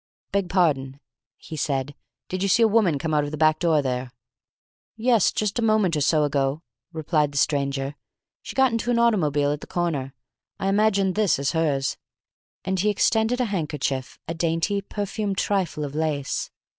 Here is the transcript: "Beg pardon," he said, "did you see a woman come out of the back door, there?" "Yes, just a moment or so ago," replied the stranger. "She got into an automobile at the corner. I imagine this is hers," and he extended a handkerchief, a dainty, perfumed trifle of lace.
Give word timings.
"Beg 0.31 0.49
pardon," 0.49 0.99
he 1.37 1.55
said, 1.55 1.93
"did 2.27 2.41
you 2.41 2.49
see 2.49 2.63
a 2.63 2.67
woman 2.67 2.97
come 2.97 3.13
out 3.13 3.23
of 3.23 3.29
the 3.29 3.37
back 3.37 3.59
door, 3.59 3.83
there?" 3.83 4.11
"Yes, 4.95 5.31
just 5.31 5.59
a 5.59 5.61
moment 5.61 5.95
or 5.95 6.01
so 6.01 6.23
ago," 6.23 6.63
replied 6.91 7.31
the 7.31 7.37
stranger. 7.37 7.93
"She 8.41 8.55
got 8.55 8.71
into 8.71 8.89
an 8.89 8.97
automobile 8.97 9.51
at 9.51 9.61
the 9.61 9.67
corner. 9.67 10.15
I 10.59 10.69
imagine 10.69 11.13
this 11.13 11.37
is 11.37 11.51
hers," 11.51 11.97
and 12.65 12.79
he 12.79 12.89
extended 12.89 13.39
a 13.39 13.45
handkerchief, 13.53 14.17
a 14.27 14.33
dainty, 14.33 14.81
perfumed 14.81 15.37
trifle 15.37 15.83
of 15.85 15.93
lace. 15.93 16.49